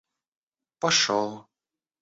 [0.79, 1.45] пошел